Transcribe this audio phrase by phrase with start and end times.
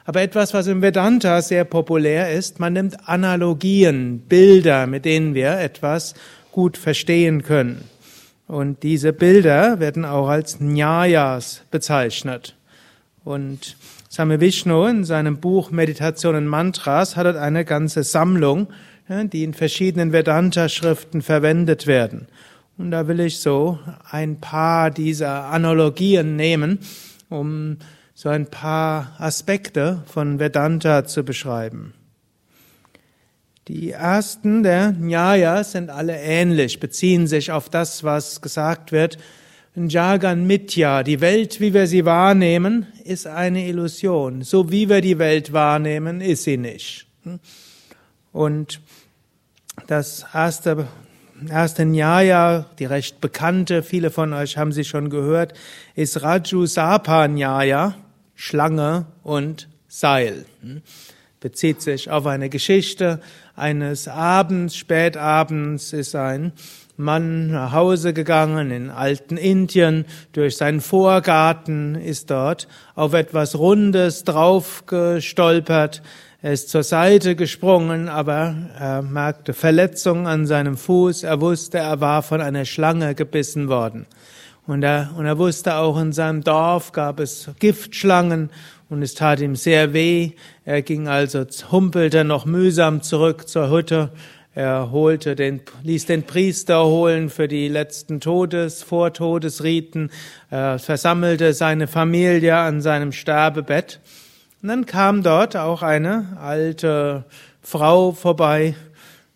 [0.08, 5.58] Aber etwas, was im Vedanta sehr populär ist, man nimmt Analogien, Bilder, mit denen wir
[5.58, 6.14] etwas
[6.50, 7.84] gut verstehen können.
[8.46, 12.56] Und diese Bilder werden auch als Nyayas bezeichnet.
[13.22, 13.76] Und
[14.08, 18.68] Same Vishnu in seinem Buch Meditationen Mantras hat eine ganze Sammlung,
[19.10, 22.28] die in verschiedenen Vedanta-Schriften verwendet werden.
[22.78, 23.78] Und da will ich so
[24.10, 26.78] ein paar dieser Analogien nehmen,
[27.28, 27.76] um
[28.20, 31.94] so ein paar Aspekte von Vedanta zu beschreiben.
[33.68, 39.18] Die ersten der Nyayas sind alle ähnlich, beziehen sich auf das, was gesagt wird.
[39.76, 44.42] Jagan Mitya, die Welt, wie wir sie wahrnehmen, ist eine Illusion.
[44.42, 47.06] So wie wir die Welt wahrnehmen, ist sie nicht.
[48.32, 48.80] Und
[49.86, 50.88] das erste
[51.48, 55.54] erste Nyaya, die recht bekannte, viele von euch haben sie schon gehört,
[55.94, 57.94] ist Raju Sapa Nyaya.
[58.40, 60.44] Schlange und Seil.
[60.62, 60.80] Hm?
[61.40, 63.20] Bezieht sich auf eine Geschichte
[63.56, 66.52] eines Abends, Spätabends ist ein
[66.96, 74.22] Mann nach Hause gegangen in alten Indien, durch seinen Vorgarten ist dort auf etwas Rundes
[74.22, 76.00] drauf gestolpert,
[76.40, 82.00] er ist zur Seite gesprungen, aber er merkte Verletzungen an seinem Fuß, er wusste, er
[82.00, 84.06] war von einer Schlange gebissen worden.
[84.68, 88.50] Und er, und er wusste auch, in seinem Dorf gab es Giftschlangen
[88.90, 90.32] und es tat ihm sehr weh.
[90.66, 94.10] Er ging also, humpelte noch mühsam zurück zur Hütte.
[94.54, 100.10] Er holte den, ließ den Priester holen für die letzten Todes, Vortodesriten.
[100.50, 104.00] Er versammelte seine Familie an seinem Sterbebett.
[104.60, 107.24] Und dann kam dort auch eine alte
[107.62, 108.74] Frau vorbei,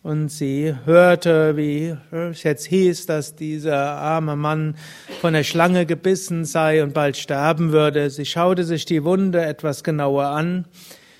[0.03, 4.77] und sie hörte, wie es jetzt hieß, dass dieser arme Mann
[5.21, 8.11] von der Schlange gebissen sei und bald sterben würde.
[8.11, 10.67] Sie schaute sich die Wunde etwas genauer an.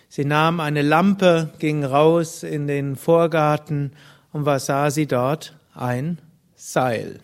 [0.09, 3.93] Sie nahm eine Lampe, ging raus in den Vorgarten
[4.33, 5.57] und was sah sie dort?
[5.75, 6.19] Ein
[6.55, 7.21] Seil.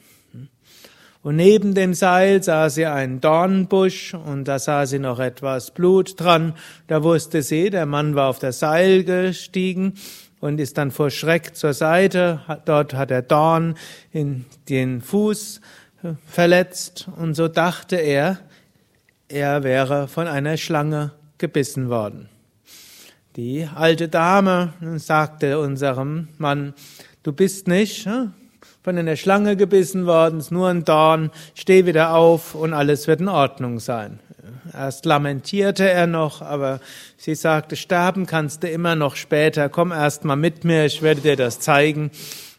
[1.22, 6.19] Und neben dem Seil sah sie einen Dornbusch und da sah sie noch etwas Blut
[6.19, 6.54] dran.
[6.86, 9.94] Da wusste sie, der Mann war auf das Seil gestiegen
[10.41, 12.41] und ist dann vor Schreck zur Seite.
[12.65, 13.76] Dort hat er Dorn
[14.12, 15.60] in den Fuß
[16.03, 18.38] äh, verletzt und so dachte er,
[19.29, 22.29] er wäre von einer Schlange gebissen worden.
[23.37, 26.75] Die alte Dame sagte unserem Mann,
[27.23, 28.26] du bist nicht äh,
[28.82, 33.20] von einer Schlange gebissen worden, ist nur ein Dorn, steh wieder auf und alles wird
[33.20, 34.19] in Ordnung sein.
[34.78, 36.78] Erst lamentierte er noch, aber
[37.16, 41.20] sie sagte, sterben kannst du immer noch später, komm erst mal mit mir, ich werde
[41.20, 42.12] dir das zeigen.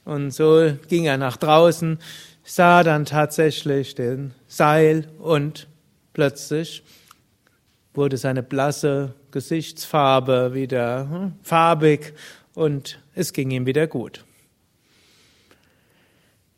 [0.04, 1.98] Und so ging er nach draußen,
[2.44, 5.70] sah dann tatsächlich den Seil und
[6.12, 6.84] plötzlich
[7.94, 12.14] wurde seine blasse Gesichtsfarbe wieder hm, farbig
[12.54, 14.26] und es ging ihm wieder gut.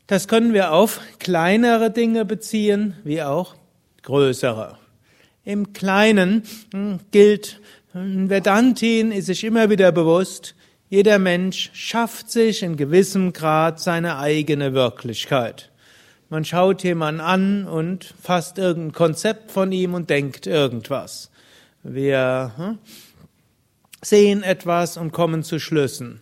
[0.08, 3.54] Das können wir auf kleinere Dinge beziehen, wie auch
[4.02, 4.81] größere.
[5.44, 7.60] Im Kleinen hm, gilt,
[7.92, 10.54] hm, Vedantin ist sich immer wieder bewusst,
[10.88, 15.70] jeder Mensch schafft sich in gewissem Grad seine eigene Wirklichkeit.
[16.28, 21.30] Man schaut jemanden an und fasst irgendein Konzept von ihm und denkt irgendwas.
[21.82, 22.78] Wir hm,
[24.00, 26.20] sehen etwas und kommen zu Schlüssen.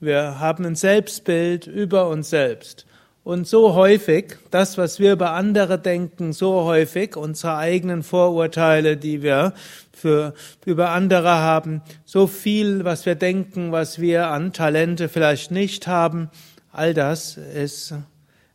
[0.00, 2.86] Wir haben ein Selbstbild über uns selbst.
[3.24, 9.22] Und so häufig, das, was wir über andere denken, so häufig unsere eigenen Vorurteile, die
[9.22, 9.54] wir
[9.92, 10.34] für,
[10.64, 16.30] über andere haben, so viel, was wir denken, was wir an Talente vielleicht nicht haben,
[16.72, 17.94] all das ist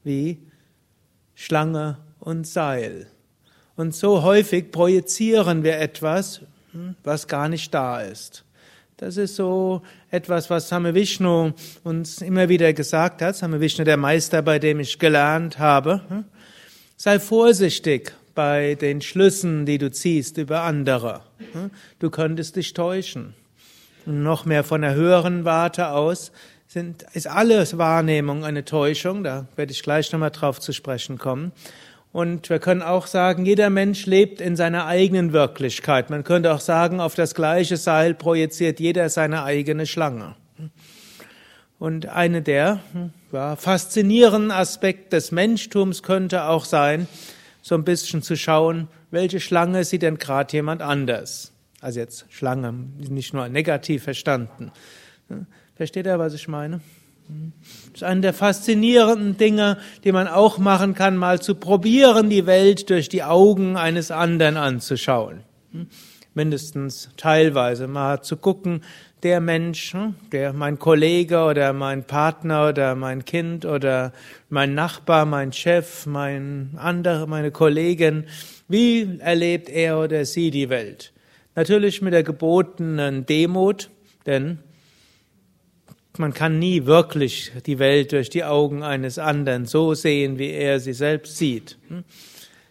[0.03, 0.39] wie
[1.33, 3.07] Schlange und Seil.
[3.77, 6.41] Und so häufig projizieren wir etwas,
[6.73, 8.43] hm, was gar nicht da ist.
[8.99, 11.51] Das ist so etwas, was Same Vishnu
[11.83, 13.35] uns immer wieder gesagt hat.
[13.35, 16.01] Same Vishnu, der Meister, bei dem ich gelernt habe.
[16.95, 21.21] Sei vorsichtig bei den Schlüssen, die du ziehst über andere.
[21.99, 23.35] Du könntest dich täuschen.
[24.07, 26.31] Und noch mehr von der höheren Warte aus
[26.67, 29.23] sind, ist alles Wahrnehmung eine Täuschung.
[29.23, 31.51] Da werde ich gleich nochmal drauf zu sprechen kommen.
[32.12, 36.09] Und wir können auch sagen, jeder Mensch lebt in seiner eigenen Wirklichkeit.
[36.09, 40.36] Man könnte auch sagen, auf das gleiche Seil projiziert jeder seine eigene Schlange.
[41.80, 42.80] Und eine der
[43.31, 47.07] ja, faszinierenden Aspekte des Menschtums könnte auch sein,
[47.62, 51.51] so ein bisschen zu schauen, welche Schlange sieht denn gerade jemand anders.
[51.81, 54.71] Also jetzt Schlange, nicht nur negativ verstanden.
[55.75, 56.81] Versteht ihr, was ich meine?
[57.27, 62.45] Das ist eine der faszinierenden Dinge, die man auch machen kann, mal zu probieren, die
[62.45, 65.41] Welt durch die Augen eines anderen anzuschauen.
[66.33, 68.81] Mindestens teilweise mal zu gucken,
[69.24, 69.95] der Mensch,
[70.31, 74.13] der mein Kollege oder mein Partner oder mein Kind oder
[74.50, 78.25] mein Nachbar, mein Chef, mein andere, meine Kollegin,
[78.68, 81.13] wie erlebt er oder sie die Welt?
[81.56, 83.89] Natürlich mit der gebotenen Demut,
[84.27, 84.59] denn
[86.19, 90.79] man kann nie wirklich die Welt durch die Augen eines anderen so sehen, wie er
[90.79, 91.77] sie selbst sieht.
[91.89, 92.03] Hm?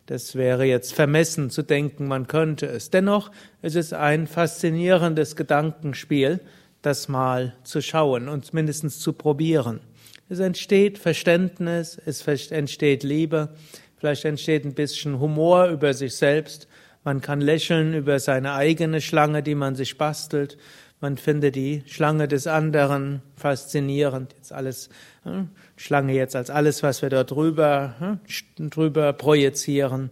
[0.06, 2.90] Das wäre jetzt vermessen zu denken, man könnte es.
[2.90, 3.32] Dennoch
[3.62, 6.40] ist es ein faszinierendes Gedankenspiel,
[6.80, 9.80] das mal zu schauen und mindestens zu probieren.
[10.28, 13.48] Es entsteht Verständnis, es entsteht Liebe,
[13.96, 16.68] vielleicht entsteht ein bisschen Humor über sich selbst,
[17.06, 20.58] man kann lächeln über seine eigene Schlange, die man sich bastelt,
[21.00, 24.34] man findet die Schlange des anderen faszinierend.
[24.36, 24.88] Jetzt alles,
[25.24, 30.10] hm, Schlange jetzt als alles, was wir dort drüber, hm, drüber projizieren.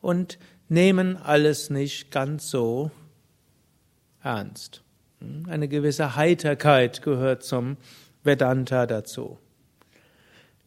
[0.00, 0.38] Und
[0.68, 2.90] nehmen alles nicht ganz so
[4.22, 4.82] ernst.
[5.20, 7.76] Hm, eine gewisse Heiterkeit gehört zum
[8.22, 9.38] Vedanta dazu.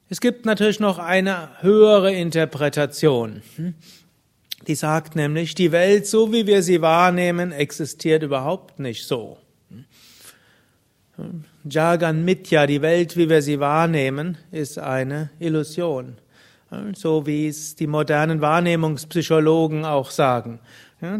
[0.09, 3.41] Es gibt natürlich noch eine höhere Interpretation.
[4.65, 9.37] Die sagt nämlich, die Welt, so wie wir sie wahrnehmen, existiert überhaupt nicht so.
[11.63, 16.17] Jagan Mitya, die Welt, wie wir sie wahrnehmen, ist eine Illusion.
[16.95, 20.59] So wie es die modernen Wahrnehmungspsychologen auch sagen.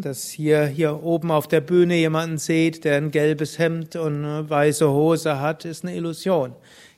[0.02, 4.50] dass hier, hier oben auf der Bühne jemanden seht, der ein gelbes Hemd und eine
[4.50, 6.54] weiße Hose hat, ist eine Illusion.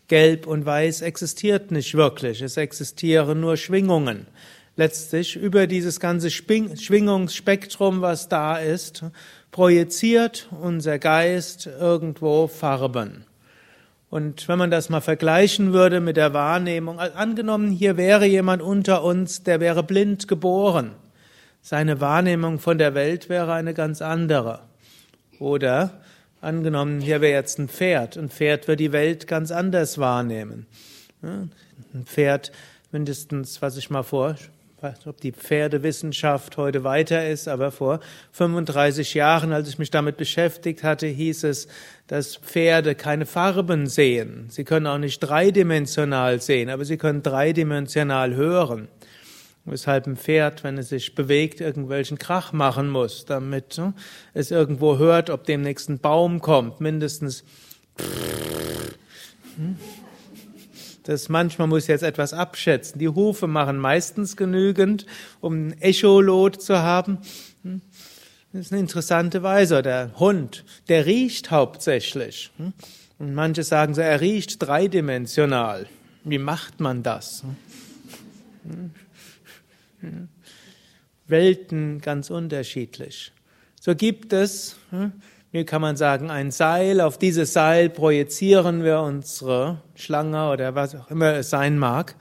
[0.08, 2.42] Gelb und Weiß existiert nicht wirklich.
[2.42, 4.26] Es existieren nur Schwingungen
[4.80, 9.04] letztlich über dieses ganze Schwingungsspektrum, was da ist,
[9.52, 13.26] projiziert unser Geist irgendwo Farben.
[14.10, 19.04] Und wenn man das mal vergleichen würde mit der Wahrnehmung, angenommen, hier wäre jemand unter
[19.04, 20.92] uns, der wäre blind geboren.
[21.62, 24.62] Seine Wahrnehmung von der Welt wäre eine ganz andere.
[25.40, 26.00] Oder
[26.40, 28.16] angenommen, hier wäre jetzt ein Pferd.
[28.16, 30.68] Ein Pferd wird die Welt ganz anders wahrnehmen.
[31.22, 31.52] Ein
[32.06, 32.54] Pferd,
[32.94, 34.38] mindestens, was ich mal vor
[34.82, 38.00] weiß nicht, ob die Pferdewissenschaft heute weiter ist, aber vor
[38.32, 41.68] 35 Jahren, als ich mich damit beschäftigt hatte, hieß es,
[42.08, 44.46] dass Pferde keine Farben sehen.
[44.50, 48.88] Sie können auch nicht dreidimensional sehen, aber sie können dreidimensional hören.
[49.66, 53.94] Weshalb ein Pferd, wenn es sich bewegt, irgendwelchen Krach machen muss, damit ne,
[54.34, 57.44] es irgendwo hört, ob demnächst ein Baum kommt, mindestens.
[59.58, 59.78] Hm?
[61.04, 63.00] Das manchmal muss jetzt etwas abschätzen.
[63.00, 65.06] Die Hufe machen meistens genügend,
[65.40, 67.20] um ein Echolot zu haben.
[67.64, 67.82] Hm?
[68.52, 69.82] Das ist eine interessante Weise.
[69.82, 72.52] Der Hund, der riecht hauptsächlich.
[72.58, 72.74] Hm?
[73.20, 75.88] Und manche sagen so, er riecht dreidimensional.
[76.24, 77.44] Wie macht man das?
[78.64, 78.92] Hm?
[81.28, 83.32] Welten ganz unterschiedlich.
[83.80, 84.78] So gibt es
[85.52, 87.02] wie kann man sagen, ein Seil.
[87.02, 92.16] Auf dieses Seil projizieren wir unsere Schlange oder was auch immer es sein mag.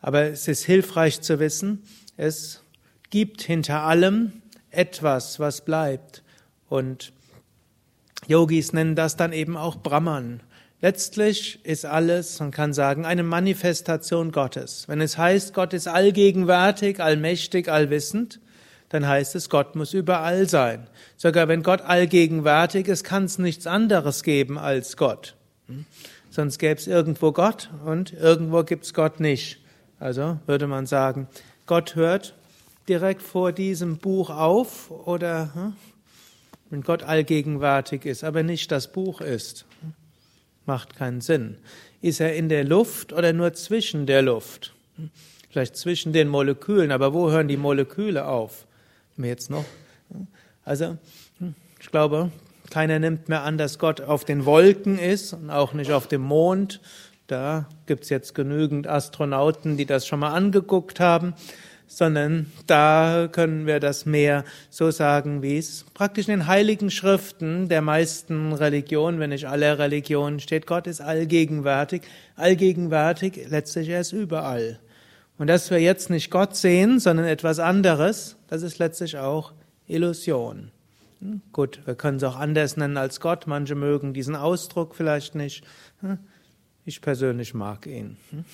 [0.00, 1.82] Aber es ist hilfreich zu wissen,
[2.16, 2.62] es
[3.10, 6.22] gibt hinter allem etwas, was bleibt.
[6.68, 7.12] Und
[8.26, 10.40] Yogis nennen das dann eben auch Brahman.
[10.80, 14.86] Letztlich ist alles, man kann sagen, eine Manifestation Gottes.
[14.86, 18.40] Wenn es heißt, Gott ist allgegenwärtig, allmächtig, allwissend,
[18.88, 20.86] dann heißt es, Gott muss überall sein.
[21.16, 25.34] Sogar wenn Gott allgegenwärtig ist, kann es nichts anderes geben als Gott.
[25.66, 25.84] Hm?
[26.30, 29.58] Sonst gäbe es irgendwo Gott und irgendwo gibt es Gott nicht.
[29.98, 31.28] Also würde man sagen,
[31.66, 32.34] Gott hört
[32.88, 35.76] direkt vor diesem Buch auf oder hm?
[36.70, 39.64] wenn Gott allgegenwärtig ist, aber nicht das Buch ist.
[39.80, 39.92] Hm?
[40.66, 41.58] Macht keinen Sinn.
[42.00, 44.72] Ist er in der Luft oder nur zwischen der Luft?
[45.50, 48.66] Vielleicht zwischen den Molekülen, aber wo hören die Moleküle auf?
[49.16, 49.64] Mir jetzt noch?
[50.64, 50.96] Also,
[51.80, 52.30] ich glaube,
[52.70, 56.22] keiner nimmt mehr an, dass Gott auf den Wolken ist und auch nicht auf dem
[56.22, 56.80] Mond.
[57.26, 61.34] Da gibt's jetzt genügend Astronauten, die das schon mal angeguckt haben
[61.86, 67.68] sondern da können wir das mehr so sagen, wie es praktisch in den heiligen Schriften
[67.68, 72.02] der meisten Religionen, wenn nicht aller Religionen steht, Gott ist allgegenwärtig,
[72.36, 74.78] allgegenwärtig, letztlich er ist überall.
[75.36, 79.52] Und dass wir jetzt nicht Gott sehen, sondern etwas anderes, das ist letztlich auch
[79.86, 80.70] Illusion.
[81.20, 83.46] Hm, gut, wir können es auch anders nennen als Gott.
[83.46, 85.64] Manche mögen diesen Ausdruck vielleicht nicht.
[86.00, 86.18] Hm,
[86.84, 88.16] ich persönlich mag ihn.
[88.30, 88.44] Hm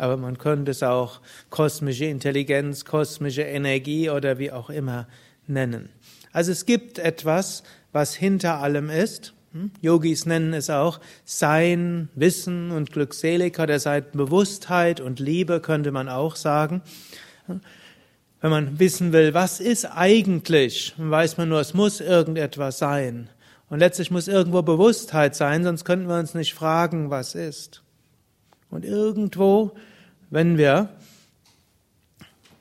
[0.00, 1.20] aber man könnte es auch
[1.50, 5.06] kosmische Intelligenz, kosmische Energie oder wie auch immer
[5.46, 5.90] nennen.
[6.32, 9.34] Also es gibt etwas, was hinter allem ist.
[9.82, 16.08] Yogis nennen es auch Sein, Wissen und Glückseligkeit, oder Sein, Bewusstheit und Liebe könnte man
[16.08, 16.80] auch sagen.
[18.40, 23.28] Wenn man wissen will, was ist eigentlich, dann weiß man nur, es muss irgendetwas sein.
[23.68, 27.82] Und letztlich muss irgendwo Bewusstheit sein, sonst könnten wir uns nicht fragen, was ist.
[28.70, 29.72] Und irgendwo
[30.30, 30.88] wenn wir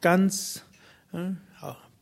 [0.02, 0.64] ganz
[1.14, 1.32] äh,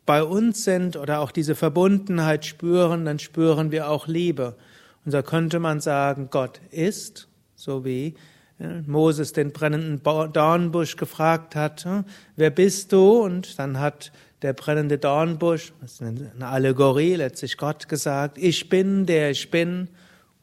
[0.05, 4.55] bei uns sind oder auch diese Verbundenheit spüren, dann spüren wir auch Liebe.
[5.03, 8.15] Und so könnte man sagen, Gott ist, so wie
[8.59, 12.03] Moses den brennenden Dornbusch gefragt hat, äh,
[12.35, 13.19] wer bist du?
[13.19, 14.11] Und dann hat
[14.41, 19.89] der brennende Dornbusch, das ist eine Allegorie, letztlich Gott gesagt, ich bin, der ich bin.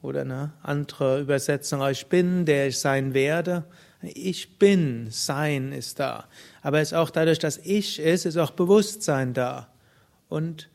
[0.02, 3.64] Oder eine andere Übersetzung, ich bin, der ich sein werde.
[4.02, 6.26] Ich bin, Sein ist da.
[6.60, 9.68] Aber es ist auch dadurch, dass ich ist, ist auch Bewusstsein da.
[10.28, 10.68] Und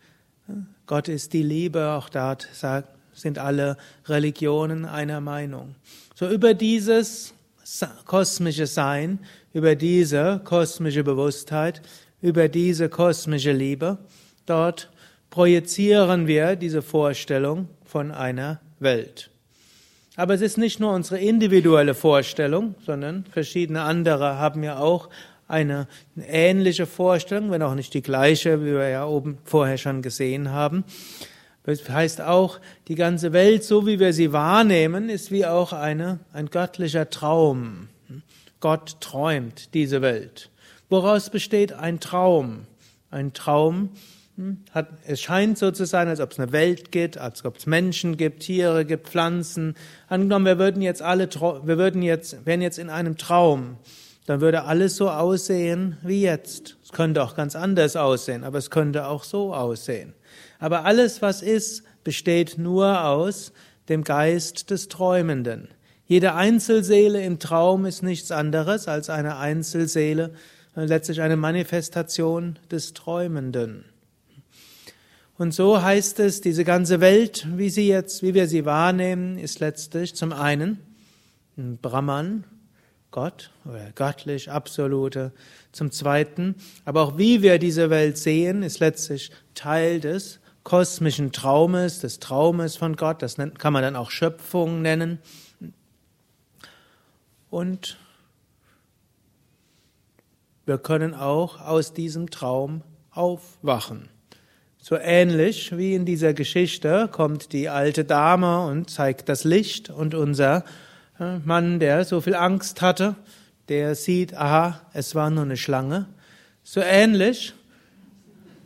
[0.48, 0.54] äh,
[0.88, 2.38] Gott ist die Liebe, auch da
[3.14, 3.78] sind alle
[4.08, 5.76] Religionen einer Meinung.
[6.20, 7.34] So über dieses
[8.04, 9.20] kosmische Sein,
[9.54, 11.82] über diese kosmische Bewusstheit,
[12.22, 14.00] über diese kosmische Liebe,
[14.46, 14.90] dort
[15.30, 19.30] projizieren wir diese Vorstellung von einer Welt.
[20.18, 25.08] Aber es ist nicht nur unsere individuelle Vorstellung, sondern verschiedene andere haben ja auch
[25.48, 25.88] eine
[26.28, 30.84] ähnliche Vorstellung, wenn auch nicht die gleiche, wie wir ja oben vorher schon gesehen haben.
[31.70, 36.20] Das heißt auch, die ganze Welt, so wie wir sie wahrnehmen, ist wie auch eine,
[36.34, 37.90] ein göttlicher Traum.
[38.60, 40.50] Gott träumt diese Welt.
[40.90, 42.66] Woraus besteht ein Traum?
[43.12, 43.92] Ein Traum
[44.40, 44.60] hm?
[44.72, 47.66] Hat, es scheint so zu sein, als ob es eine Welt gibt, als ob es
[47.66, 49.76] Menschen gibt, Tiere gibt, Pflanzen.
[50.08, 53.76] Angenommen, wir würden jetzt alle, wir würden jetzt, wären jetzt in einem Traum,
[54.28, 56.78] dann würde alles so aussehen wie jetzt.
[56.82, 60.14] Es könnte auch ganz anders aussehen, aber es könnte auch so aussehen.
[60.60, 63.52] Aber alles, was ist, besteht nur aus
[63.90, 65.68] dem Geist des Träumenden.
[66.06, 70.34] Jede Einzelseele im Traum ist nichts anderes als eine Einzelseele,
[70.76, 73.86] letztlich eine Manifestation des Träumenden.
[75.38, 79.60] Und so heißt es, diese ganze Welt, wie sie jetzt, wie wir sie wahrnehmen, ist
[79.60, 80.80] letztlich zum einen
[81.58, 82.44] ein Brahman,
[83.12, 85.32] Gott oder göttlich, absolute.
[85.72, 92.00] Zum zweiten, aber auch wie wir diese Welt sehen, ist letztlich Teil des kosmischen Traumes,
[92.00, 93.22] des Traumes von Gott.
[93.22, 95.20] Das kann man dann auch Schöpfung nennen.
[97.50, 97.98] Und
[100.66, 104.10] wir können auch aus diesem Traum aufwachen.
[104.78, 110.16] So ähnlich wie in dieser Geschichte kommt die alte Dame und zeigt das Licht und
[110.16, 110.64] unser
[111.44, 113.16] Mann, der so viel Angst hatte,
[113.68, 116.08] der sieht, aha, es war nur eine Schlange.
[116.64, 117.54] So ähnlich,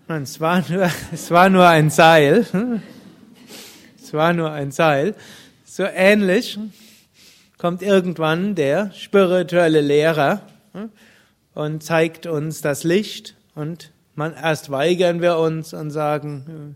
[0.08, 2.46] es war nur, es war nur ein Seil,
[4.02, 5.16] es war nur ein Seil.
[5.66, 6.60] So ähnlich
[7.58, 10.42] kommt irgendwann der spirituelle Lehrer
[10.74, 10.92] hm,
[11.54, 16.76] und zeigt uns das Licht und man, erst weigern wir uns und sagen,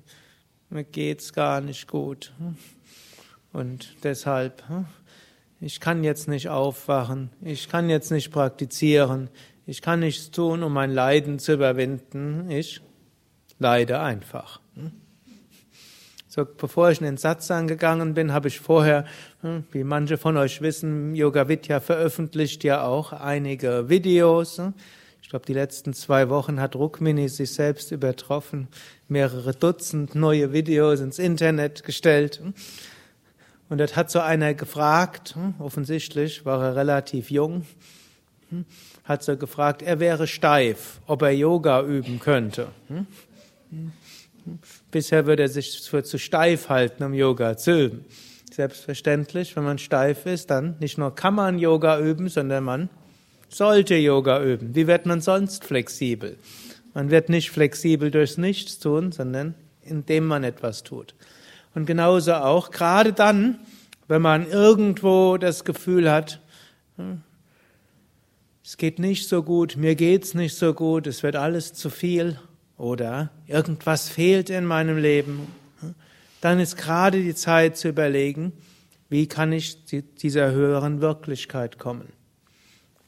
[0.72, 2.34] äh, mir geht's gar nicht gut.
[3.54, 4.84] Und deshalb, äh,
[5.60, 9.30] ich kann jetzt nicht aufwachen, ich kann jetzt nicht praktizieren,
[9.70, 12.50] Ich kann nichts tun, um mein Leiden zu überwinden.
[12.50, 12.82] Ich
[13.60, 14.62] leide einfach.
[16.30, 19.04] So, bevor ich in den Satz angegangen bin, habe ich vorher,
[19.42, 24.58] hm, wie manche von euch wissen, Yoga Vidya veröffentlicht ja auch einige Videos.
[24.58, 24.74] Hm.
[25.22, 28.70] Ich glaube, die letzten zwei Wochen hat Rukmini sich selbst übertroffen,
[29.10, 32.42] mehrere Dutzend neue Videos ins Internet gestellt.
[33.68, 33.74] Hm.
[33.74, 37.66] Und dort hat so einer gefragt, offensichtlich war er relativ jung,
[39.04, 42.70] hat so gefragt, er wäre steif, ob er Yoga üben könnte.
[44.92, 48.06] Bisher würde er sich für zu steif halten, um Yoga zu üben.
[48.52, 52.90] Selbstverständlich, wenn man steif ist, dann nicht nur kann man Yoga üben, sondern man
[53.50, 54.74] sollte Yoga üben.
[54.74, 56.38] Wie wird man sonst flexibel?
[56.94, 61.14] Man wird nicht flexibel durchs Nichts tun, sondern indem man etwas tut.
[61.78, 63.60] Und genauso auch, gerade dann,
[64.08, 66.42] wenn man irgendwo das Gefühl hat,
[66.96, 67.22] hm,
[68.66, 72.40] es geht nicht so gut, mir geht's nicht so gut, es wird alles zu viel,
[72.80, 75.54] oder irgendwas fehlt in meinem Leben,
[76.42, 78.54] dann ist gerade die Zeit zu überlegen,
[79.10, 82.12] wie kann ich dieser höheren Wirklichkeit kommen.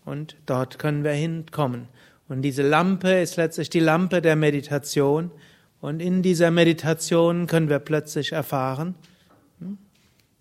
[0.05, 1.87] Und dort können wir hinkommen.
[2.27, 5.31] Und diese Lampe ist letztlich die Lampe der Meditation.
[5.81, 8.95] Und in dieser Meditation können wir plötzlich erfahren,
[9.59, 9.77] hm,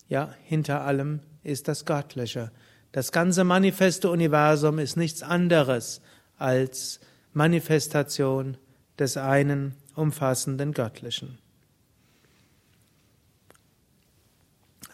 [0.08, 2.50] ja, hinter allem ist das Göttliche.
[2.92, 6.00] Das ganze manifeste Universum ist nichts anderes
[6.38, 7.00] als
[7.32, 8.56] Manifestation
[8.98, 11.38] des einen umfassenden Göttlichen.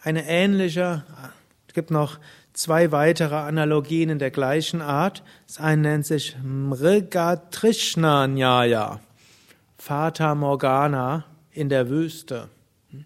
[0.03, 1.03] Eine ähnliche,
[1.67, 2.19] es gibt noch
[2.53, 5.23] zwei weitere Analogien in der gleichen Art.
[5.47, 8.99] Das eine nennt sich Mrigatrishna Nyaya,
[9.85, 12.49] Fata Morgana in der Wüste.
[12.91, 13.05] Ich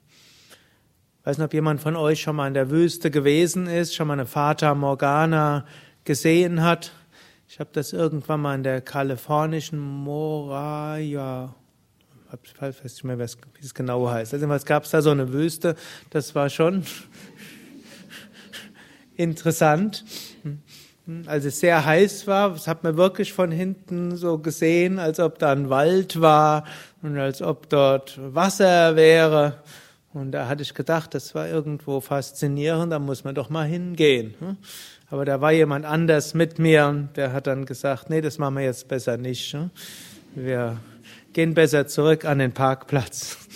[1.25, 4.13] weiß nicht, ob jemand von euch schon mal in der Wüste gewesen ist, schon mal
[4.13, 5.65] eine Fata Morgana
[6.05, 6.93] gesehen hat.
[7.49, 11.53] Ich habe das irgendwann mal in der kalifornischen Moraya,
[12.43, 14.33] ich weiß nicht mehr, wie es genau heißt.
[14.33, 15.75] Also es gab da so eine Wüste,
[16.11, 16.85] das war schon
[19.17, 20.05] interessant.
[21.25, 25.39] Als es sehr heiß war, das hat man wirklich von hinten so gesehen, als ob
[25.39, 26.65] da ein Wald war
[27.01, 29.55] und als ob dort Wasser wäre.
[30.13, 34.35] Und da hatte ich gedacht, das war irgendwo faszinierend, da muss man doch mal hingehen.
[35.09, 38.63] Aber da war jemand anders mit mir, der hat dann gesagt, nee, das machen wir
[38.63, 39.53] jetzt besser nicht.
[39.53, 39.71] Ne?
[40.35, 40.77] Wir
[41.33, 43.37] gehen besser zurück an den Parkplatz.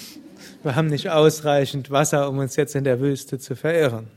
[0.64, 4.08] Wir haben nicht ausreichend Wasser, um uns jetzt in der Wüste zu verirren.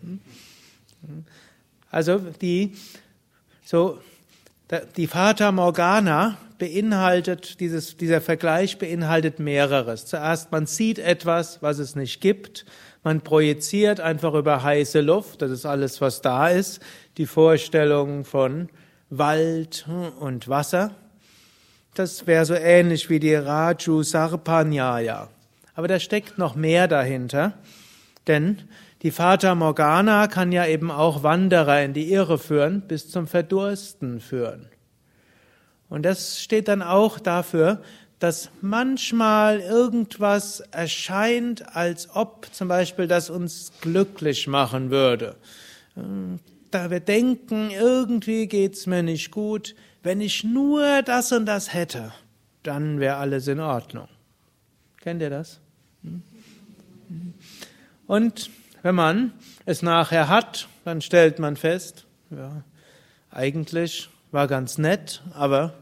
[1.91, 2.75] Also die,
[3.67, 3.99] so,
[4.97, 10.07] die Fata Morgana beinhaltet, dieses, dieser Vergleich beinhaltet mehreres.
[10.07, 12.65] Zuerst, man sieht etwas, was es nicht gibt.
[13.03, 16.81] Man projiziert einfach über heiße Luft, das ist alles, was da ist,
[17.17, 18.69] die Vorstellung von
[19.11, 19.85] Wald
[20.21, 20.95] und Wasser.
[21.95, 25.29] Das wäre so ähnlich wie die Raju Sarpanyaya.
[25.75, 27.55] Aber da steckt noch mehr dahinter,
[28.29, 28.63] denn
[29.03, 34.21] die Fata Morgana kann ja eben auch Wanderer in die Irre führen, bis zum Verdursten
[34.21, 34.69] führen.
[35.89, 37.83] Und das steht dann auch dafür,
[38.19, 45.37] dass manchmal irgendwas erscheint, als ob zum Beispiel das uns glücklich machen würde.
[46.71, 52.13] Da wir denken, irgendwie geht's mir nicht gut, wenn ich nur das und das hätte,
[52.63, 54.09] dann wäre alles in Ordnung.
[55.01, 55.61] Kennt ihr das?
[58.07, 58.51] Und
[58.87, 59.33] wenn man
[59.65, 62.63] es nachher hat, dann stellt man fest, ja,
[63.33, 65.75] eigentlich war ganz nett, aber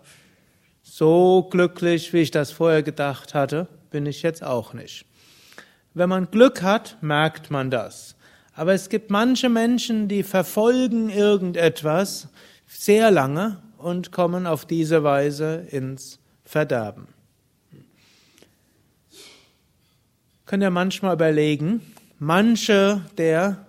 [0.83, 5.05] so glücklich, wie ich das vorher gedacht hatte, bin ich jetzt auch nicht.
[5.93, 8.17] Wenn man Glück hat, merkt man das.
[8.55, 12.29] Aber es gibt manche Menschen, die verfolgen irgendetwas
[12.67, 17.09] sehr lange und kommen auf diese Weise ins Verderben.
[20.47, 21.83] Könnt ihr manchmal überlegen,
[22.19, 23.65] manche der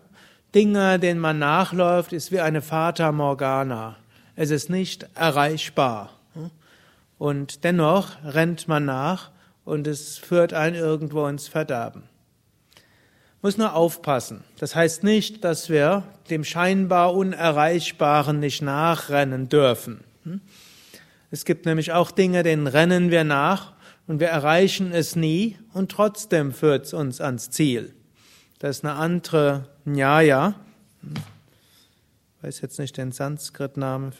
[0.53, 3.97] Dinge, denen man nachläuft, ist wie eine Fata Morgana.
[4.35, 6.11] Es ist nicht erreichbar.
[7.17, 9.31] Und dennoch rennt man nach
[9.63, 12.03] und es führt einen irgendwo ins Verderben.
[13.41, 14.43] Muss nur aufpassen.
[14.59, 20.03] Das heißt nicht, dass wir dem scheinbar Unerreichbaren nicht nachrennen dürfen.
[21.31, 23.73] Es gibt nämlich auch Dinge, denen rennen wir nach
[24.07, 27.94] und wir erreichen es nie und trotzdem führt es uns ans Ziel.
[28.65, 30.55] Das ist eine andere Nyaya.
[31.03, 34.11] Ich weiß jetzt nicht den Sanskrit-Namen.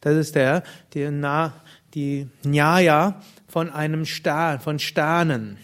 [0.00, 0.62] Das ist der,
[0.94, 1.52] die, Na,
[1.92, 5.58] die Nyaya von einem Stern, von Sternen.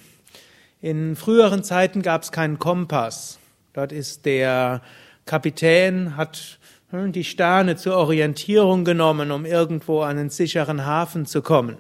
[0.83, 3.39] In früheren Zeiten gab es keinen Kompass.
[3.73, 4.83] Dort ist der
[5.25, 6.59] Kapitän, hat
[6.93, 11.79] die Sterne zur Orientierung genommen, um irgendwo an einen sicheren Hafen zu kommen.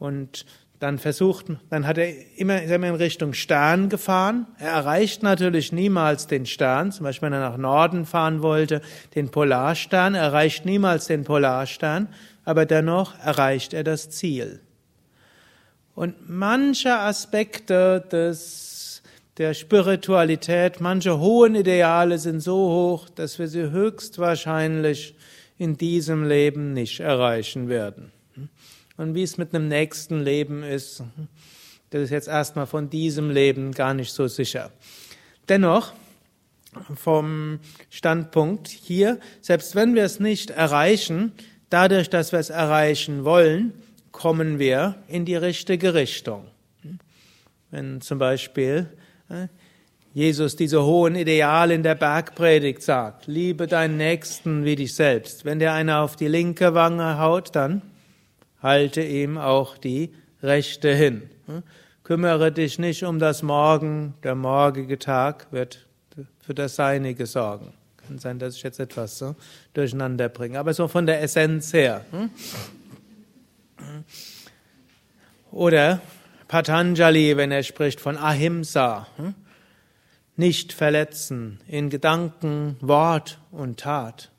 [0.00, 0.46] Und
[0.82, 4.46] dann versucht, dann hat er immer, ist er immer in Richtung Stern gefahren.
[4.58, 6.90] Er erreicht natürlich niemals den Stern.
[6.90, 8.82] Zum Beispiel, wenn er nach Norden fahren wollte,
[9.14, 12.08] den Polarstern, er erreicht niemals den Polarstern,
[12.44, 14.60] aber dennoch erreicht er das Ziel.
[15.94, 19.02] Und manche Aspekte des,
[19.38, 25.14] der Spiritualität, manche hohen Ideale sind so hoch, dass wir sie höchstwahrscheinlich
[25.58, 28.10] in diesem Leben nicht erreichen werden.
[28.96, 31.02] Und wie es mit einem nächsten Leben ist,
[31.90, 34.70] das ist jetzt erstmal von diesem Leben gar nicht so sicher.
[35.48, 35.92] Dennoch,
[36.94, 41.32] vom Standpunkt hier, selbst wenn wir es nicht erreichen,
[41.68, 43.74] dadurch, dass wir es erreichen wollen,
[44.10, 46.46] kommen wir in die richtige Richtung.
[47.70, 48.88] Wenn zum Beispiel
[49.28, 49.48] äh,
[50.14, 55.46] Jesus diese hohen Ideale in der Bergpredigt sagt, liebe deinen Nächsten wie dich selbst.
[55.46, 57.80] Wenn dir einer auf die linke Wange haut, dann
[58.62, 61.22] halte ihm auch die rechte hin.
[62.04, 65.86] Kümmere dich nicht um das Morgen, der morgige Tag wird
[66.40, 67.72] für das Seinige sorgen.
[67.96, 69.36] Kann sein, dass ich jetzt etwas so
[69.74, 72.04] durcheinander bringe, aber so von der Essenz her.
[72.10, 72.30] Hm?
[75.52, 76.00] Oder
[76.48, 79.34] Patanjali, wenn er spricht von Ahimsa, hm?
[80.36, 84.31] nicht verletzen in Gedanken, Wort und Tat.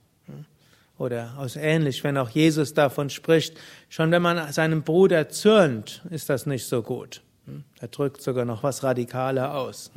[1.04, 1.06] Hm?
[1.06, 3.58] Oder aus ähnlich, wenn auch Jesus davon spricht,
[3.89, 7.22] schon wenn man seinem Bruder zürnt, ist das nicht so gut.
[7.46, 7.63] Hm?
[7.80, 9.92] Er drückt sogar noch was radikaler aus.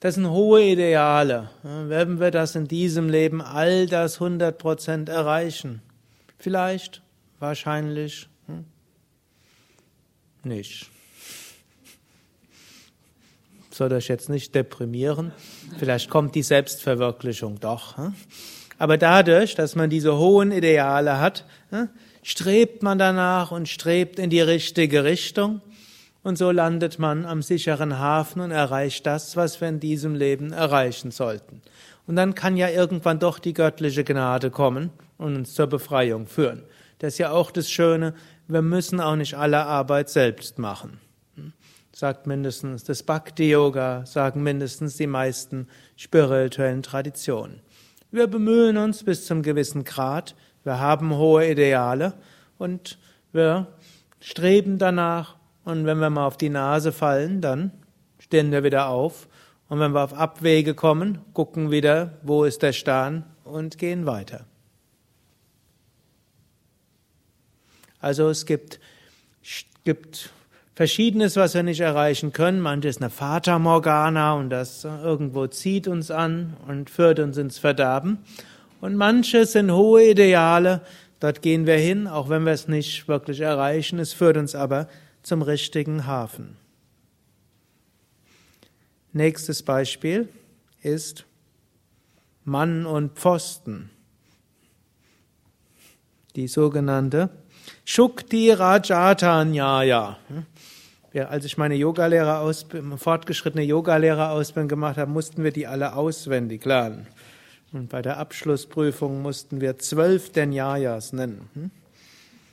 [0.00, 1.50] Das sind hohe Ideale.
[1.62, 5.80] Werden wir das in diesem Leben all das 100 Prozent erreichen?
[6.38, 7.02] Vielleicht,
[7.38, 8.64] wahrscheinlich hm?
[10.42, 10.90] nicht.
[13.70, 15.32] Soll das jetzt nicht deprimieren?
[15.78, 17.96] Vielleicht kommt die Selbstverwirklichung doch.
[18.82, 18.84] Hm?
[18.84, 21.88] Aber dadurch, dass man diese hohen Ideale hat, hm,
[22.22, 25.60] strebt man danach und strebt in die richtige Richtung
[26.24, 30.52] und so landet man am sicheren Hafen und erreicht das, was wir in diesem Leben
[30.52, 31.62] erreichen sollten.
[32.06, 36.64] Und dann kann ja irgendwann doch die göttliche Gnade kommen und uns zur Befreiung führen.
[36.98, 38.14] Das ist ja auch das Schöne,
[38.48, 40.98] wir müssen auch nicht alle Arbeit selbst machen.
[41.94, 47.60] Sagt mindestens das Bhakti-Yoga, sagen mindestens die meisten spirituellen Traditionen.
[48.12, 52.12] Wir bemühen uns bis zum gewissen Grad, wir haben hohe Ideale
[52.58, 52.98] und
[53.32, 53.68] wir
[54.20, 57.72] streben danach und wenn wir mal auf die Nase fallen, dann
[58.18, 59.28] stehen wir wieder auf.
[59.70, 64.44] Und wenn wir auf Abwege kommen, gucken wieder, wo ist der Stern und gehen weiter.
[67.98, 68.78] Also es gibt,
[69.84, 70.28] gibt
[70.74, 72.60] Verschiedenes, was wir nicht erreichen können.
[72.60, 77.58] Manches ist eine Fata Morgana und das irgendwo zieht uns an und führt uns ins
[77.58, 78.18] Verderben.
[78.80, 80.80] Und manches sind hohe Ideale,
[81.20, 83.98] dort gehen wir hin, auch wenn wir es nicht wirklich erreichen.
[83.98, 84.88] Es führt uns aber
[85.22, 86.56] zum richtigen Hafen.
[89.12, 90.28] Nächstes Beispiel
[90.80, 91.26] ist
[92.44, 93.90] Mann und Pfosten.
[96.34, 97.28] Die sogenannte
[97.84, 100.16] Shukti Rajatanyaya.
[101.14, 107.06] Als ich meine Yogalehrerausbildung, fortgeschrittene Yogalehrerausbildung gemacht habe, mussten wir die alle auswendig lernen.
[107.72, 111.48] Und bei der Abschlussprüfung mussten wir zwölf Denyayas nennen.
[111.54, 111.70] Hm?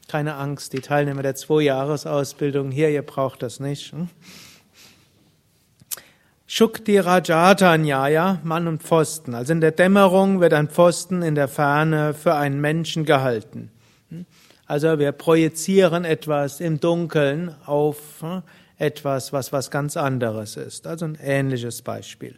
[0.07, 3.93] Keine Angst, die Teilnehmer der Zwei-Jahres-Ausbildung hier, ihr braucht das nicht.
[3.93, 4.09] Hm?
[6.47, 9.35] Shukti Rajata Nyaya, Mann und Pfosten.
[9.35, 13.71] Also in der Dämmerung wird ein Pfosten in der Ferne für einen Menschen gehalten.
[14.09, 14.25] Hm?
[14.69, 18.43] Also wir projizieren etwas im Dunkeln auf hm,
[18.77, 20.85] etwas, was was ganz anderes ist.
[20.85, 22.37] Also ein ähnliches Beispiel.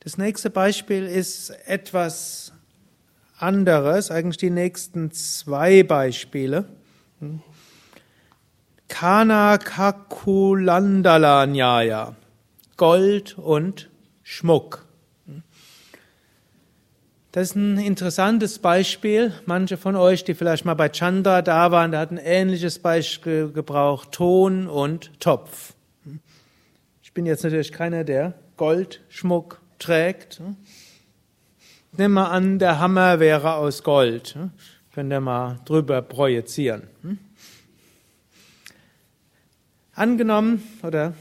[0.00, 2.52] Das nächste Beispiel ist etwas
[3.38, 6.64] anderes, eigentlich die nächsten zwei Beispiele.
[8.88, 12.16] Kana Kakulandala Nyaya.
[12.76, 13.88] Gold und
[14.24, 14.87] Schmuck.
[17.38, 19.32] Das ist ein interessantes Beispiel.
[19.46, 23.52] Manche von euch, die vielleicht mal bei Chandra da waren, da hat ein ähnliches Beispiel
[23.52, 24.10] gebraucht.
[24.10, 25.74] Ton und Topf.
[27.00, 30.42] Ich bin jetzt natürlich keiner, der Goldschmuck trägt.
[31.96, 34.36] Nimm mal an, der Hammer wäre aus Gold.
[34.92, 36.88] Könnt ihr mal drüber projizieren.
[39.94, 41.14] Angenommen, oder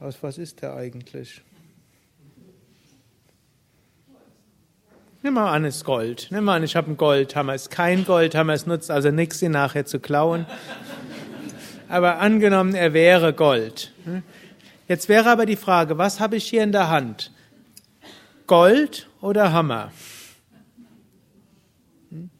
[0.00, 1.42] aus was ist der eigentlich?
[5.22, 6.28] Nimm mal an, es ist Gold.
[6.30, 7.54] Nimm mal an, ich habe einen Goldhammer.
[7.54, 10.46] Es ist kein Goldhammer, es nutzt also nichts, ihn nachher zu klauen.
[11.88, 13.92] Aber angenommen, er wäre Gold.
[14.04, 14.22] Hm?
[14.86, 17.32] Jetzt wäre aber die Frage, was habe ich hier in der Hand?
[18.46, 19.90] Gold oder Hammer?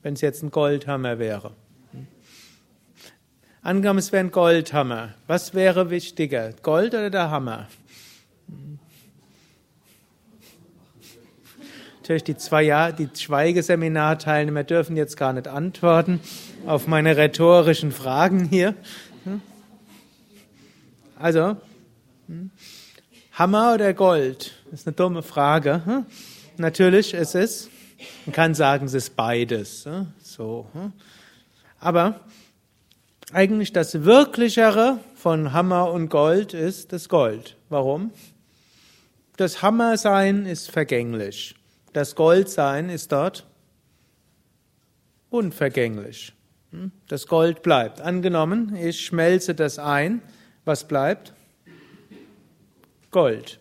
[0.03, 1.53] wenn es jetzt ein Goldhammer wäre.
[3.61, 5.15] Angenommen, es wäre ein Goldhammer.
[5.27, 7.69] Was wäre wichtiger, Gold oder der Hammer?
[12.09, 16.21] Natürlich, die zwei Jahr, die Schweigeseminarteilnehmer dürfen jetzt gar nicht antworten
[16.65, 18.75] auf meine rhetorischen Fragen hier.
[21.19, 21.59] Also,
[23.35, 24.55] Hammer oder Gold?
[24.71, 26.07] Das ist eine dumme Frage.
[26.57, 27.69] Natürlich ist es,
[28.25, 29.87] man kann sagen, es ist beides.
[30.23, 30.67] So.
[31.79, 32.21] Aber
[33.35, 37.59] eigentlich das Wirklichere von Hammer und Gold ist das Gold.
[37.69, 38.13] Warum?
[39.37, 41.55] Das Hammersein ist vergänglich.
[41.99, 43.45] Das Goldsein ist dort
[45.31, 46.33] unvergänglich.
[46.71, 46.93] Hm?
[47.09, 48.01] Das Gold bleibt.
[48.01, 50.23] Angenommen, ich schmelze das ein,
[50.65, 51.33] was bleibt?
[53.11, 53.59] Gold.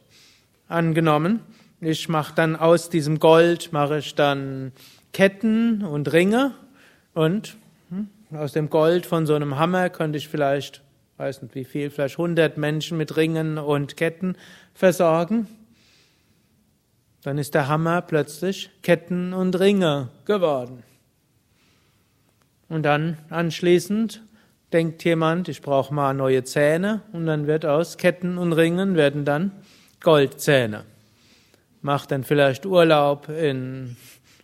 [0.68, 1.40] Angenommen,
[1.82, 4.72] ich mache dann aus diesem Gold, mache ich dann
[5.14, 6.54] Ketten und Ringe
[7.16, 7.58] und
[7.90, 10.84] hm, aus dem Gold von so einem Hammer könnte ich vielleicht,
[11.18, 14.38] weiß nicht wie viel, vielleicht 100 Menschen mit Ringen und Ketten
[14.76, 15.48] versorgen.
[17.28, 20.84] Dann ist der Hammer plötzlich Ketten und Ringe geworden.
[22.70, 24.24] Und dann anschließend
[24.72, 29.26] denkt jemand, ich brauche mal neue Zähne und dann wird aus Ketten und Ringen werden
[29.26, 29.52] dann
[30.00, 30.86] Goldzähne.
[31.82, 33.98] Macht dann vielleicht Urlaub in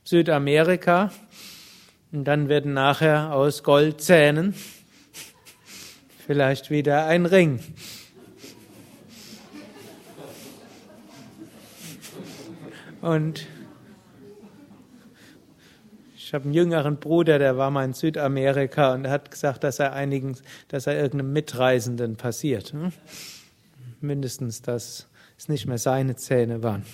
[0.03, 1.09] Südamerika
[2.11, 4.55] und dann werden nachher aus Goldzähnen
[6.27, 7.61] vielleicht wieder ein Ring.
[13.03, 13.45] Und
[16.15, 19.91] ich habe einen jüngeren Bruder, der war mal in Südamerika und hat gesagt, dass er
[19.91, 20.37] einigen,
[20.69, 22.71] dass er irgendeinem Mitreisenden passiert.
[22.71, 22.93] Hm?
[23.99, 26.85] Mindestens, dass es nicht mehr seine Zähne waren.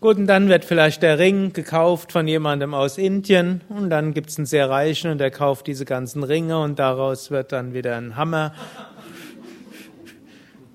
[0.00, 4.30] Gut, und dann wird vielleicht der Ring gekauft von jemandem aus Indien und dann gibt
[4.30, 7.98] es einen sehr reichen und der kauft diese ganzen Ringe und daraus wird dann wieder
[7.98, 8.54] ein Hammer.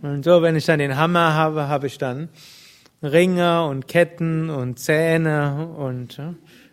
[0.03, 2.29] Und so, wenn ich dann den Hammer habe, habe ich dann
[3.01, 6.21] Ringe und Ketten und Zähne und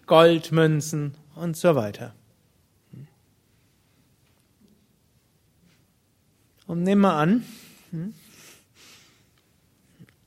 [0.07, 2.15] Goldmünzen und so weiter.
[6.67, 7.45] Und nimm mal an,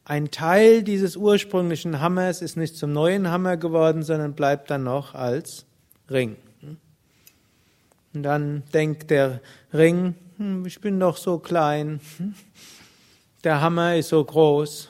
[0.06, 5.14] ein Teil dieses ursprünglichen Hammers ist nicht zum neuen Hammer geworden, sondern bleibt dann noch
[5.14, 5.66] als
[6.10, 6.38] Ring.
[8.14, 12.00] Und dann denkt der Ring, hm, ich bin doch so klein,
[13.44, 14.90] der Hammer ist so groß.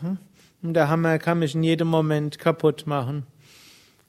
[0.61, 3.25] Und der Hammer kann mich in jedem Moment kaputt machen.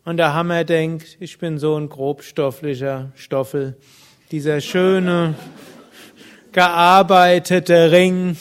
[0.05, 3.77] Und der Hammer denkt, ich bin so ein grobstofflicher Stoffel.
[4.33, 5.35] Dieser schöne,
[6.51, 8.37] gearbeitete Ring.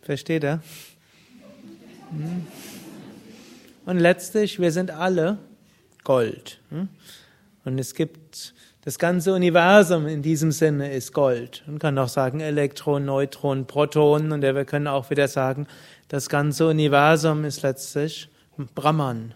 [0.00, 0.62] Versteht er?
[3.84, 5.38] Und letztlich, wir sind alle
[6.04, 6.60] Gold.
[7.64, 11.62] Und es gibt das ganze Universum in diesem Sinne ist Gold.
[11.66, 14.32] Man kann auch sagen Elektronen, Neutronen, Protonen.
[14.32, 15.68] Und wir können auch wieder sagen,
[16.08, 18.28] das ganze Universum ist letztlich
[18.74, 19.34] Brahman.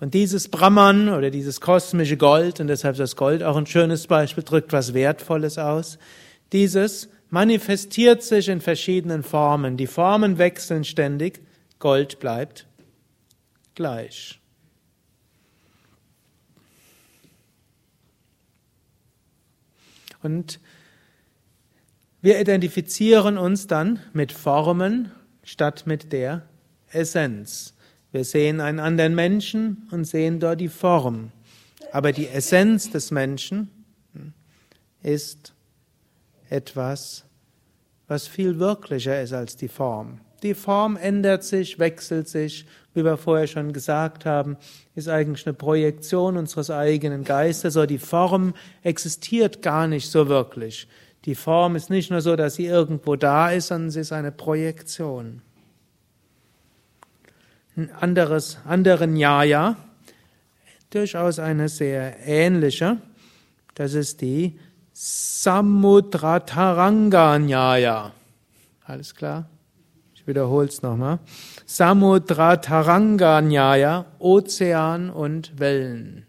[0.00, 4.44] Und dieses Brahman oder dieses kosmische Gold, und deshalb das Gold auch ein schönes Beispiel,
[4.44, 5.98] drückt was Wertvolles aus,
[6.52, 9.76] dieses manifestiert sich in verschiedenen Formen.
[9.76, 11.40] Die Formen wechseln ständig,
[11.78, 12.66] Gold bleibt
[13.74, 14.37] gleich.
[20.22, 20.60] Und
[22.20, 26.42] wir identifizieren uns dann mit Formen statt mit der
[26.90, 27.74] Essenz.
[28.10, 31.30] Wir sehen einen anderen Menschen und sehen dort die Form.
[31.92, 33.70] Aber die Essenz des Menschen
[35.02, 35.54] ist
[36.50, 37.24] etwas,
[38.06, 40.20] was viel wirklicher ist als die Form.
[40.42, 42.66] Die Form ändert sich, wechselt sich,
[42.98, 44.58] wie wir vorher schon gesagt haben,
[44.94, 50.86] ist eigentlich eine Projektion unseres eigenen Geistes, aber die Form existiert gar nicht so wirklich.
[51.24, 54.32] Die Form ist nicht nur so, dass sie irgendwo da ist, sondern sie ist eine
[54.32, 55.40] Projektion.
[57.76, 59.76] Ein anderes, anderen Nyaya,
[60.90, 62.98] durchaus eine sehr ähnliche,
[63.74, 64.58] das ist die
[64.92, 68.12] Samudrataranga Nyaya.
[68.84, 69.48] Alles klar?
[70.28, 71.18] Wiederhole es nochmal.
[71.66, 76.26] Samudra Taranga Nyaya, Ozean und Wellen.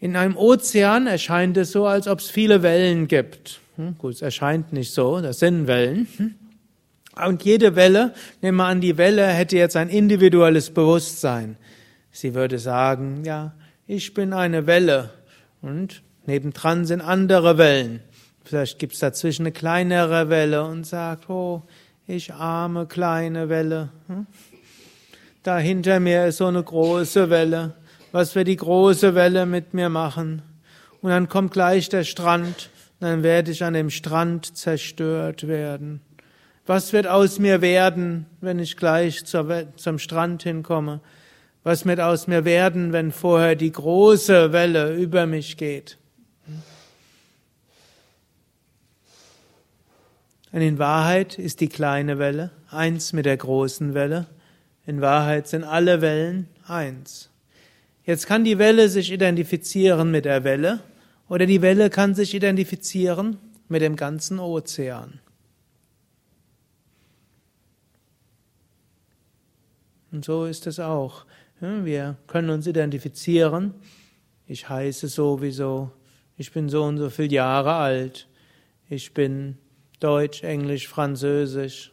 [0.00, 3.60] In einem Ozean erscheint es so, als ob es viele Wellen gibt.
[3.76, 6.08] Hm, gut, es erscheint nicht so, das sind Wellen.
[6.16, 6.34] Hm.
[7.24, 8.12] Und jede Welle,
[8.42, 11.56] nehmen wir an, die Welle hätte jetzt ein individuelles Bewusstsein.
[12.10, 13.54] Sie würde sagen, ja,
[13.86, 15.10] ich bin eine Welle
[15.62, 18.00] und nebendran sind andere Wellen.
[18.44, 21.62] Vielleicht gibt es dazwischen eine kleinere Welle und sagt, oh,
[22.06, 23.88] ich arme kleine Welle.
[24.08, 24.26] Hm?
[25.42, 27.74] Da hinter mir ist so eine große Welle.
[28.12, 30.42] Was wird die große Welle mit mir machen?
[31.00, 36.00] Und dann kommt gleich der Strand, dann werde ich an dem Strand zerstört werden.
[36.66, 41.00] Was wird aus mir werden, wenn ich gleich zur, zum Strand hinkomme?
[41.62, 45.98] Was wird aus mir werden, wenn vorher die große Welle über mich geht?
[50.54, 54.28] Und in Wahrheit ist die kleine Welle eins mit der großen Welle.
[54.86, 57.28] In Wahrheit sind alle Wellen eins.
[58.04, 60.78] Jetzt kann die Welle sich identifizieren mit der Welle
[61.28, 63.38] oder die Welle kann sich identifizieren
[63.68, 65.18] mit dem ganzen Ozean.
[70.12, 71.24] Und so ist es auch.
[71.58, 73.74] Wir können uns identifizieren.
[74.46, 75.90] Ich heiße sowieso.
[76.36, 78.28] Ich bin so und so viele Jahre alt.
[78.88, 79.58] Ich bin
[80.00, 81.92] Deutsch, Englisch, Französisch.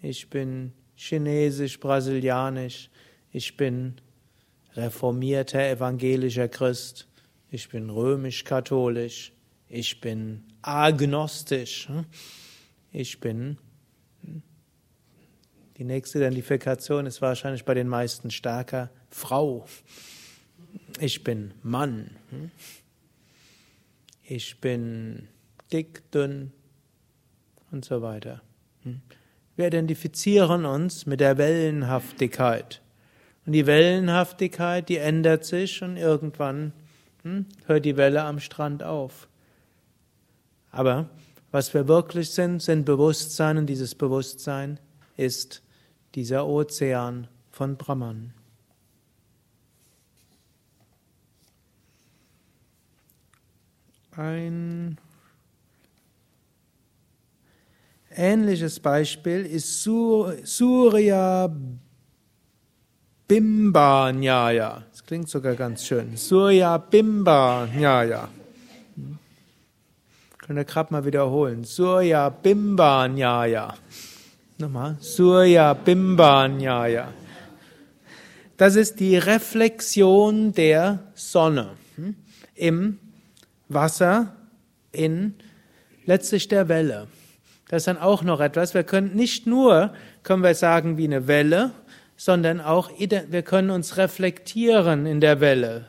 [0.00, 2.90] Ich bin Chinesisch, Brasilianisch.
[3.30, 4.00] Ich bin
[4.74, 7.08] reformierter evangelischer Christ.
[7.50, 9.32] Ich bin römisch-katholisch.
[9.68, 11.88] Ich bin agnostisch.
[12.92, 13.58] Ich bin.
[15.76, 19.66] Die nächste Identifikation ist wahrscheinlich bei den meisten stärker Frau.
[21.00, 22.16] Ich bin Mann.
[24.24, 25.28] Ich bin
[25.70, 26.52] dick, dünn
[27.70, 28.42] und so weiter.
[29.56, 32.80] Wir identifizieren uns mit der Wellenhaftigkeit.
[33.44, 36.72] Und die Wellenhaftigkeit, die ändert sich und irgendwann
[37.22, 39.28] hm, hört die Welle am Strand auf.
[40.70, 41.08] Aber
[41.50, 44.78] was wir wirklich sind, sind Bewusstsein und dieses Bewusstsein
[45.16, 45.62] ist
[46.14, 48.34] dieser Ozean von Brahman.
[54.12, 54.98] Ein
[58.18, 61.48] ähnliches Beispiel ist Sur Surya
[63.28, 64.82] Bimba Nyaya.
[64.90, 66.16] Das klingt sogar ganz schön.
[66.16, 68.28] Surya Bimba Nyaya.
[70.38, 71.64] Können wir gerade mal wiederholen.
[71.64, 73.74] Surya Bimba Nyaya.
[74.58, 74.96] Nochmal.
[74.98, 77.12] Surya Bimba Nyaya.
[78.56, 82.16] Das ist die Reflexion der Sonne hm,
[82.56, 82.98] im
[83.68, 84.34] Wasser
[84.90, 85.34] in
[86.06, 87.06] letztlich der Welle.
[87.68, 88.74] Das ist dann auch noch etwas.
[88.74, 91.72] Wir können nicht nur, können wir sagen, wie eine Welle,
[92.16, 95.86] sondern auch, wir können uns reflektieren in der Welle.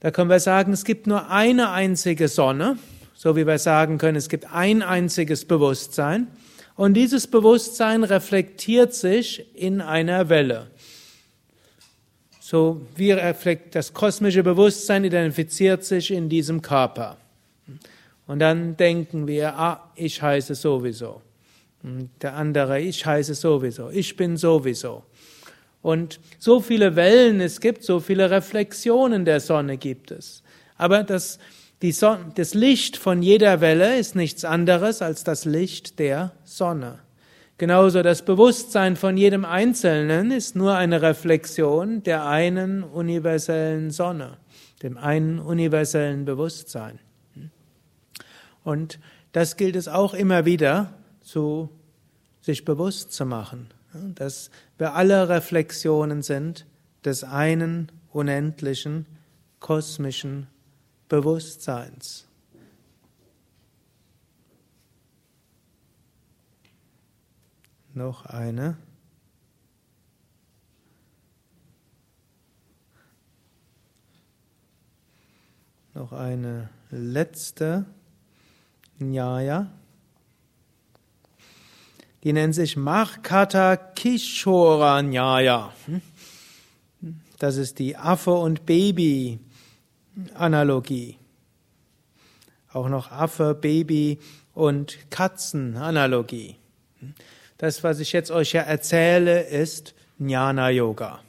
[0.00, 2.78] Da können wir sagen, es gibt nur eine einzige Sonne,
[3.14, 6.28] so wie wir sagen können, es gibt ein einziges Bewusstsein.
[6.74, 10.68] Und dieses Bewusstsein reflektiert sich in einer Welle.
[12.40, 17.18] So wie reflekt, das kosmische Bewusstsein identifiziert sich in diesem Körper.
[18.28, 21.22] Und dann denken wir, ah, ich heiße sowieso.
[21.82, 23.88] Und der andere, ich heiße sowieso.
[23.90, 25.02] Ich bin sowieso.
[25.80, 30.42] Und so viele Wellen es gibt, so viele Reflexionen der Sonne gibt es.
[30.76, 31.38] Aber das,
[31.80, 36.98] die Sonne, das Licht von jeder Welle ist nichts anderes als das Licht der Sonne.
[37.56, 44.36] Genauso das Bewusstsein von jedem Einzelnen ist nur eine Reflexion der einen universellen Sonne,
[44.82, 47.00] dem einen universellen Bewusstsein.
[48.68, 48.98] Und
[49.32, 51.70] das gilt es auch immer wieder zu
[52.42, 53.70] sich bewusst zu machen,
[54.14, 56.66] dass wir alle Reflexionen sind
[57.02, 59.06] des einen unendlichen
[59.58, 60.48] kosmischen
[61.08, 62.26] Bewusstseins.
[67.94, 68.76] Noch eine.
[75.94, 77.86] Noch eine letzte.
[78.98, 79.70] Nyaya.
[82.24, 85.72] Die nennt sich Markata Kishora Nyaya.
[87.38, 89.38] Das ist die Affe und Baby
[90.34, 91.16] Analogie.
[92.72, 94.18] Auch noch Affe, Baby
[94.52, 96.56] und Katzen Analogie.
[97.56, 101.20] Das, was ich jetzt euch ja erzähle, ist Jnana Yoga.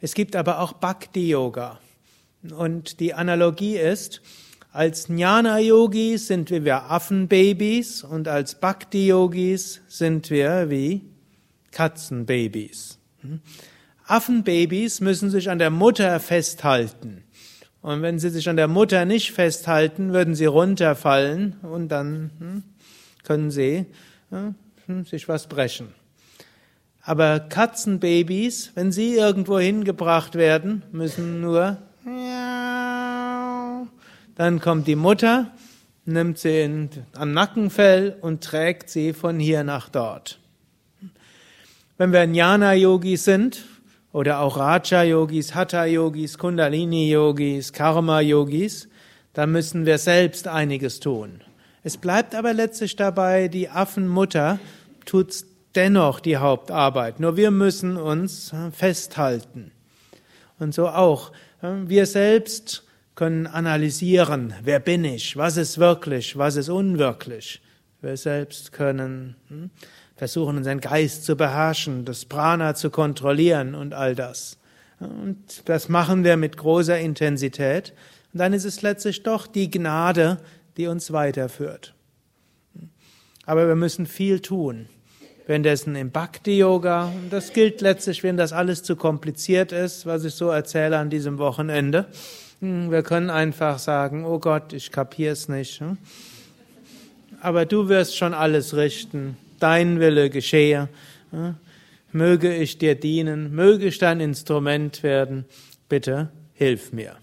[0.00, 1.78] Es gibt aber auch Bhakti Yoga.
[2.50, 4.20] Und die Analogie ist,
[4.72, 11.02] als Jnana-Yogis sind wir wie Affenbabys und als Bhakti-Yogis sind wir wie
[11.72, 12.98] Katzenbabys.
[13.20, 13.40] Hm?
[14.06, 17.22] Affenbabys müssen sich an der Mutter festhalten.
[17.82, 22.62] Und wenn sie sich an der Mutter nicht festhalten, würden sie runterfallen und dann hm,
[23.24, 23.86] können sie
[24.30, 25.88] hm, sich was brechen.
[27.02, 31.78] Aber Katzenbabys, wenn sie irgendwo hingebracht werden, müssen nur
[34.34, 35.50] dann kommt die Mutter
[36.04, 40.40] nimmt sie in, am Nackenfell und trägt sie von hier nach dort.
[41.96, 43.64] Wenn wir Jnana-Yogis sind,
[44.12, 48.88] oder auch Raja-Yogis, Hatha-Yogis, Kundalini-Yogis, Karma-Yogis,
[49.32, 51.40] dann müssen wir selbst einiges tun.
[51.82, 54.58] Es bleibt aber letztlich dabei, die Affenmutter
[55.06, 57.18] tut dennoch die Hauptarbeit.
[57.18, 59.72] Nur wir müssen uns festhalten.
[60.58, 61.32] Und so auch.
[61.62, 67.60] Wir selbst können analysieren, wer bin ich, was ist wirklich, was ist unwirklich.
[68.00, 69.70] Wir selbst können hm,
[70.16, 74.58] versuchen, unseren Geist zu beherrschen, das Prana zu kontrollieren und all das.
[74.98, 77.92] Und das machen wir mit großer Intensität.
[78.32, 80.38] Und dann ist es letztlich doch die Gnade,
[80.76, 81.94] die uns weiterführt.
[83.44, 84.88] Aber wir müssen viel tun.
[85.46, 90.50] Währenddessen im Bhakti-Yoga, das gilt letztlich, wenn das alles zu kompliziert ist, was ich so
[90.50, 92.06] erzähle an diesem Wochenende.
[92.62, 95.80] Hm, wir können einfach sagen, oh Gott, ich kapier's nicht.
[95.80, 95.98] Hm?
[97.40, 99.36] Aber du wirst schon alles richten.
[99.58, 100.88] Dein Wille geschehe.
[101.32, 101.56] Hm?
[102.12, 105.44] Möge ich dir dienen, möge ich dein Instrument werden.
[105.88, 107.16] Bitte hilf mir.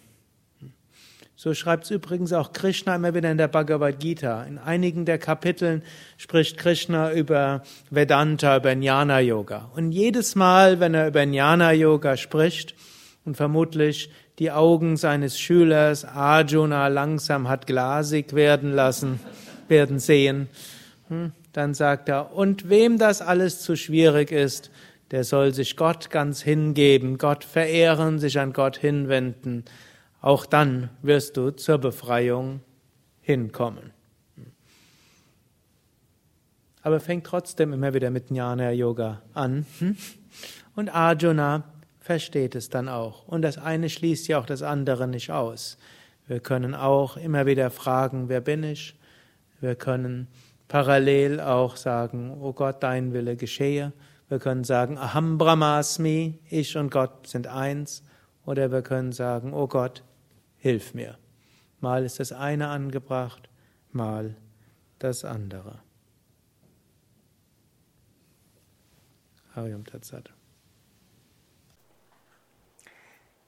[1.38, 4.44] So schreibt es übrigens auch Krishna immer wieder in der Bhagavad Gita.
[4.44, 5.84] In einigen der Kapiteln
[6.18, 9.72] spricht Krishna über Vedanta, über Jnana Yoga.
[9.74, 12.76] Und jedes Mal, wenn er über Jnana Yoga spricht
[13.24, 14.10] und vermutlich
[14.40, 19.20] die Augen seines Schülers Arjuna langsam hat glasig werden lassen,
[19.68, 20.48] werden sehen,
[21.10, 24.72] hm, dann sagt er, und wem das alles zu schwierig ist,
[25.12, 29.66] der soll sich Gott ganz hingeben, Gott verehren, sich an Gott hinwenden
[30.22, 32.62] auch dann wirst du zur Befreiung
[33.22, 33.92] hinkommen.
[36.82, 39.66] Aber fängt trotzdem immer wieder mit Jnana Yoga an.
[40.76, 41.64] Und Arjuna
[42.10, 43.28] versteht es dann auch.
[43.28, 45.78] Und das eine schließt ja auch das andere nicht aus.
[46.26, 48.98] Wir können auch immer wieder fragen, wer bin ich?
[49.62, 50.28] Wir können
[50.68, 53.94] parallel auch sagen, oh Gott, dein Wille geschehe.
[54.28, 58.04] Wir können sagen, Aham Brahmasmi, ich und Gott sind eins.
[58.44, 60.02] Oder wir können sagen, oh Gott,
[60.58, 61.16] hilf mir.
[61.80, 63.50] Mal ist das eine angebracht,
[63.92, 64.36] mal
[64.98, 65.78] das andere.
[69.56, 70.32] Hariam Tatsat.